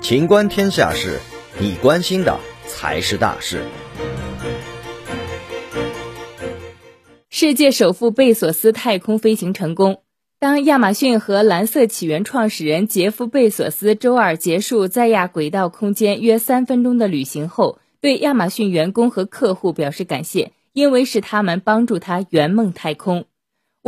[0.00, 1.18] 情观天下事，
[1.58, 3.62] 你关心的才是大事。
[7.28, 10.00] 世界首富贝索斯太空飞行成功。
[10.40, 23.26] 当亚马逊和蓝色起源创始人杰夫·贝索斯周二结束在亚轨道空间约三分钟的旅行后，对亚马逊员工和客户表示感谢，因为是他们帮助他圆梦太空。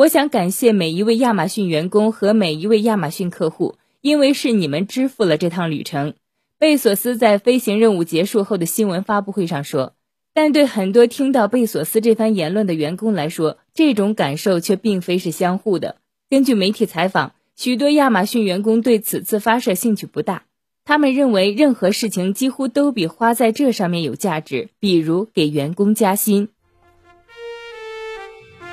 [0.00, 6.14] 我想感谢每一位亚马逊员工和每一位亚马逊客户，因为是你们支付了这趟旅程。
[6.58, 9.92] 贝索斯在飞行任务结束后的新闻发布会上说。
[10.32, 15.96] 但对很多听到贝索斯这番言论的员工来说，这种感受却并非是相互的。
[16.30, 20.44] 根据媒体采访，许多亚马逊员工对此次发射兴趣不大。
[20.86, 26.48] 他们认为任何事情几乎都比花在这上面有价值，比如给员工加薪。